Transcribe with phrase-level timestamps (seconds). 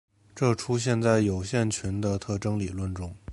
[0.33, 3.15] 这出现在有限群的特征理论中。